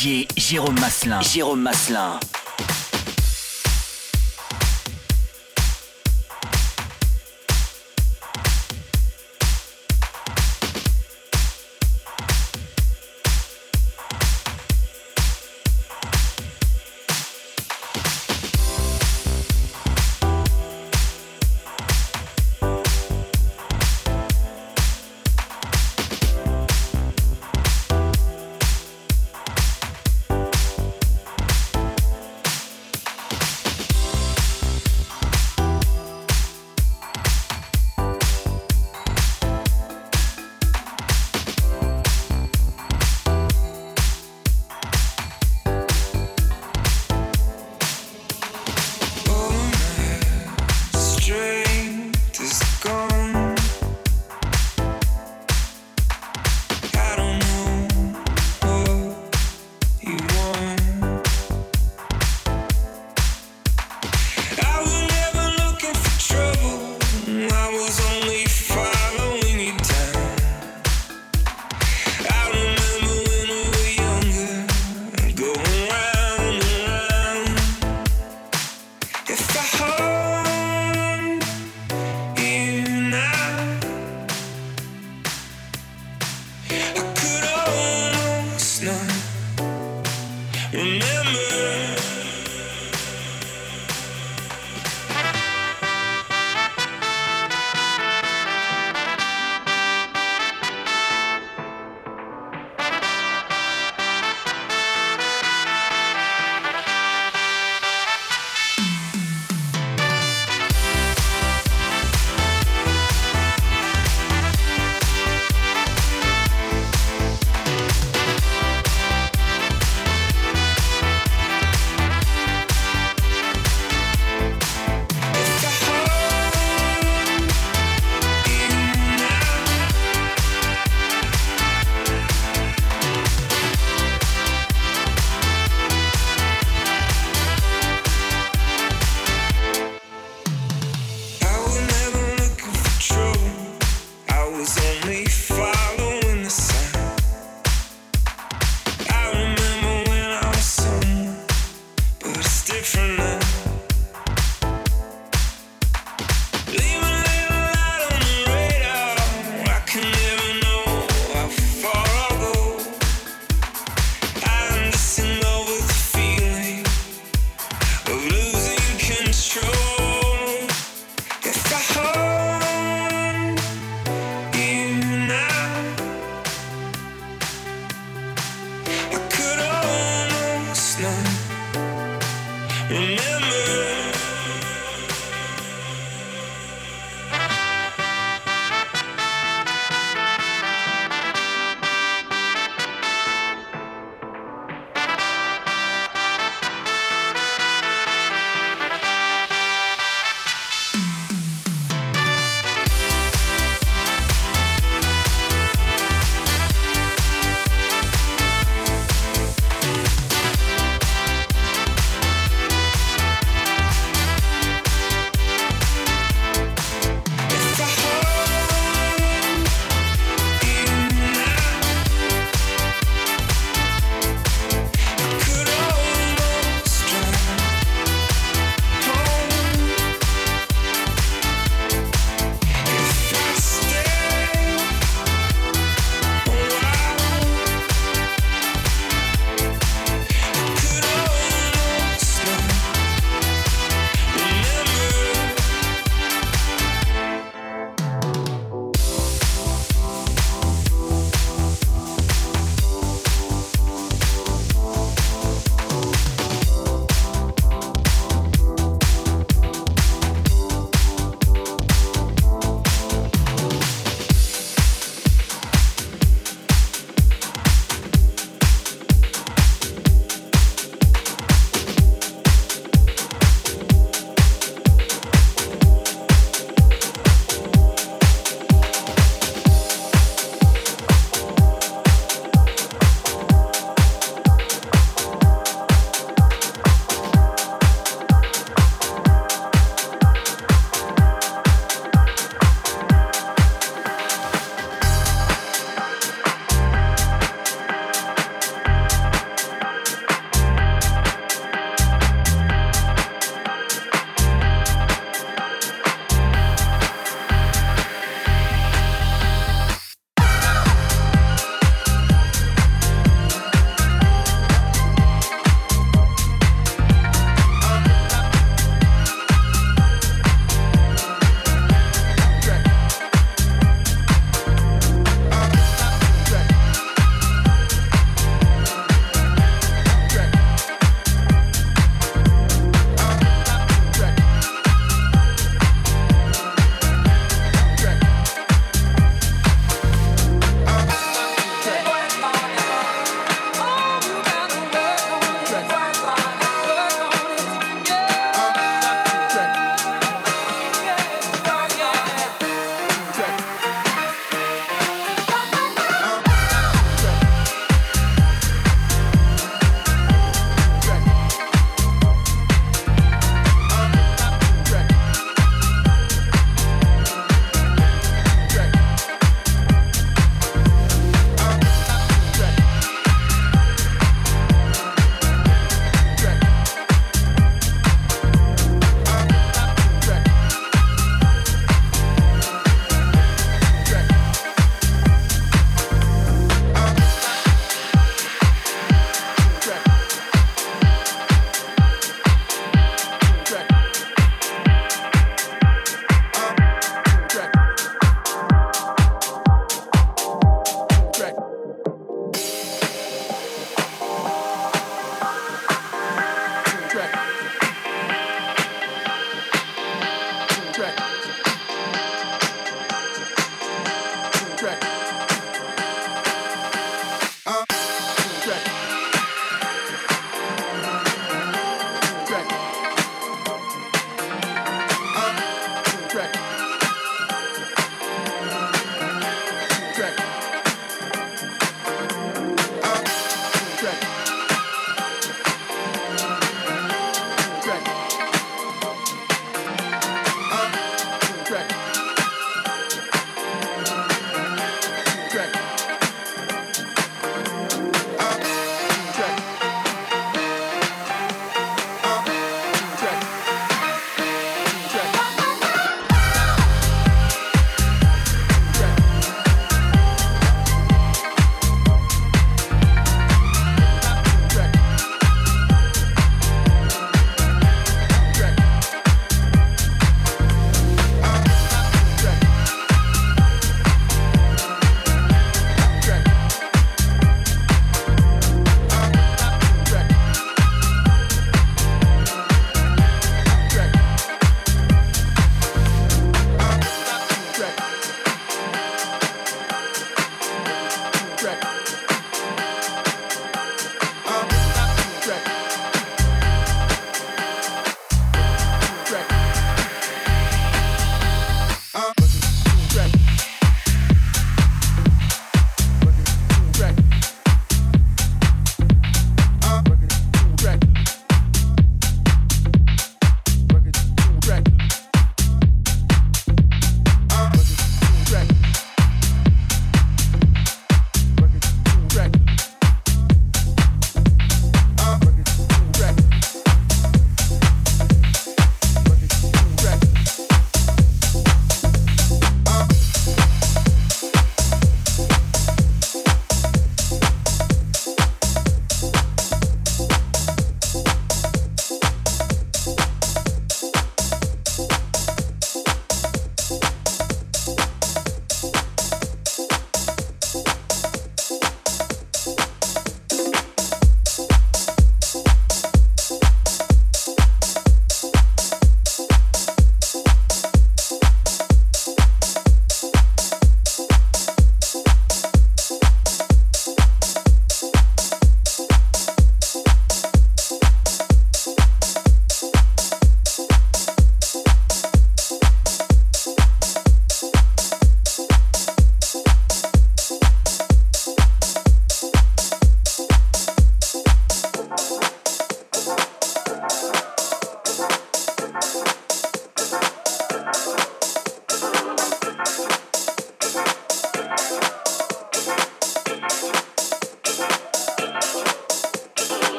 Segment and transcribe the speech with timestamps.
[0.00, 1.20] DJ Jérôme Maslin.
[1.20, 2.18] Jérôme Maslin.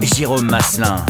[0.00, 1.04] Jérôme Maslin.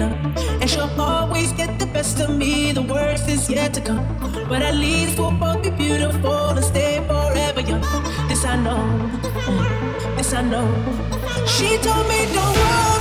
[0.00, 4.06] And she'll always get the best of me, the worst is yet to come.
[4.48, 7.82] But at least we'll both be beautiful and stay forever young.
[8.28, 8.82] This I know,
[10.16, 10.66] this I know.
[11.46, 12.91] She told me, don't worry.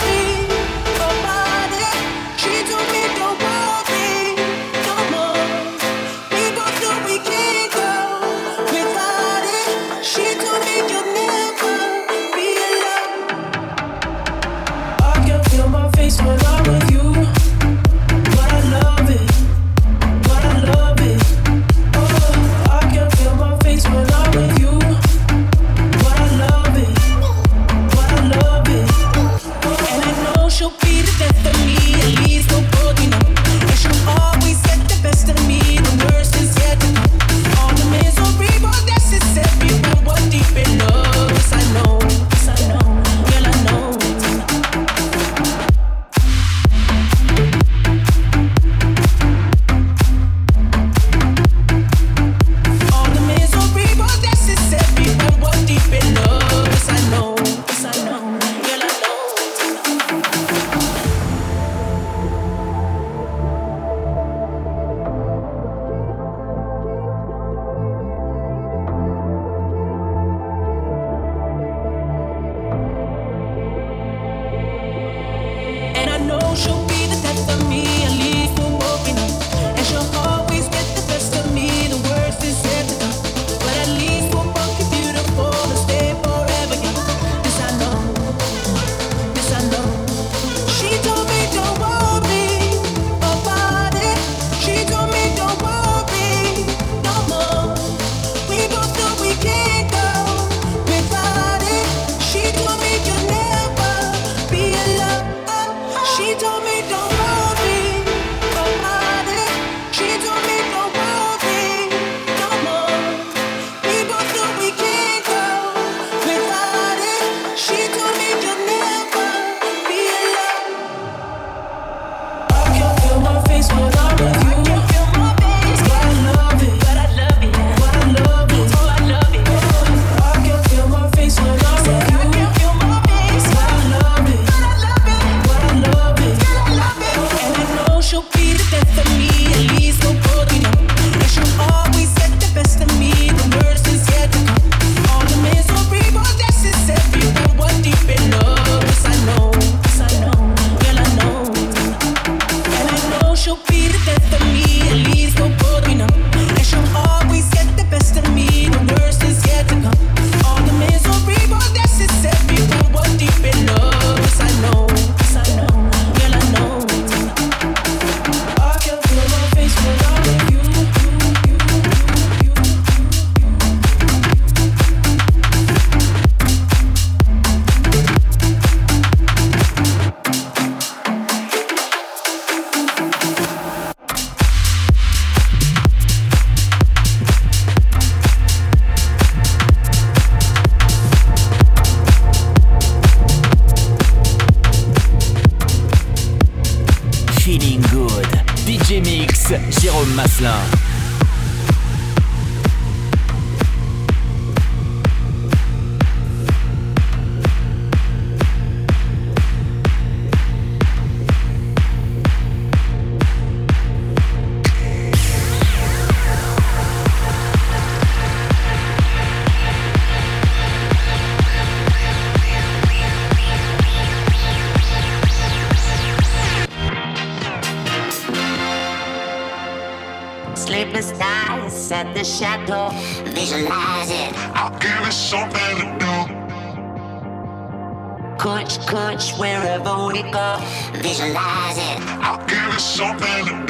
[242.91, 243.60] Something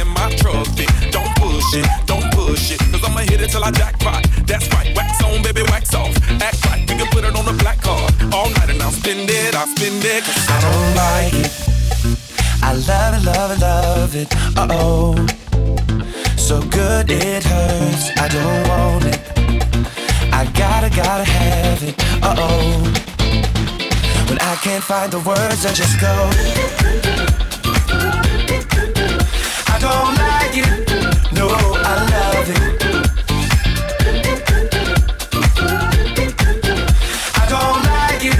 [0.00, 0.46] in my budget.
[0.46, 2.26] I got an anaconda in my truck.
[2.36, 2.80] push it.
[2.92, 4.22] Cause I'ma hit it till I jackpot.
[4.46, 6.14] That's right, wax on, baby, wax off.
[6.40, 8.12] Act right, we can put it on the black card.
[8.32, 10.24] All night and I'll spend it, I'll spend it.
[10.24, 11.52] Cause I don't like it.
[12.62, 14.28] I love it, love it, love it.
[14.56, 15.26] Uh oh.
[16.36, 18.10] So good it hurts.
[18.18, 19.20] I don't want it.
[20.32, 21.94] I gotta, gotta have it.
[22.22, 23.06] Uh oh.
[24.28, 27.55] When I can't find the words, I just go.
[29.86, 30.66] I don't like it.
[31.32, 32.58] No, I love it.
[37.34, 38.38] I don't like it.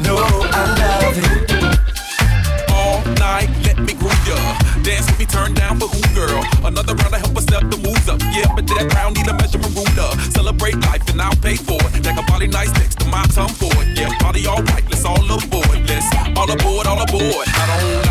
[0.00, 1.50] No, I love it.
[2.70, 3.50] all night.
[3.66, 4.36] Let me groove ya.
[4.84, 6.44] Dance with me, turn down for who, girl?
[6.64, 8.20] Another round to help us step the moves up.
[8.30, 9.34] Yeah, but that need a
[9.74, 10.10] ruler.
[10.30, 11.82] Celebrate life and I'll pay for
[12.16, 13.24] a body nice next to my
[13.58, 13.98] for it.
[13.98, 15.82] Yeah, party all right, let's all aboard.
[15.90, 16.06] Let's
[16.38, 17.46] all aboard, all aboard.
[17.48, 18.05] I don't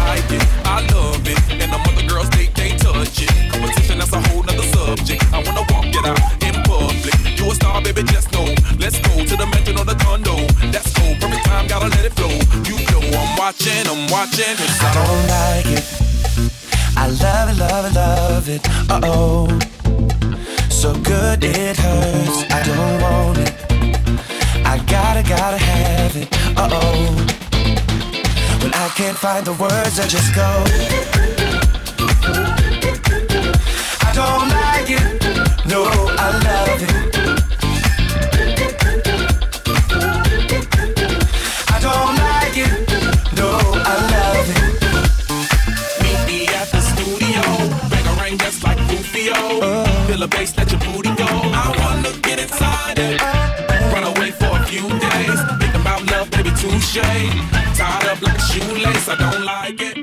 [13.46, 14.56] watching, I'm watching.
[14.58, 15.86] Cause I don't like it.
[16.98, 18.62] I love it, love it, love it.
[18.90, 19.48] Uh oh.
[20.70, 22.38] So good it hurts.
[22.50, 23.54] I don't want it.
[24.66, 26.28] I gotta, gotta have it.
[26.58, 27.06] Uh oh.
[28.62, 30.50] When I can't find the words, I just go.
[34.08, 35.68] I don't like it.
[35.68, 35.84] No,
[36.18, 37.45] I love it.
[50.28, 51.26] The bass, let your booty go.
[51.26, 53.22] I wanna get inside it.
[53.94, 55.40] Run away for a few days.
[55.60, 56.98] Think about love, baby, touche.
[57.78, 59.08] Tied up like a shoelace.
[59.10, 59.95] I don't like it.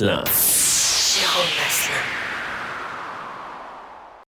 [0.00, 0.29] Masselin.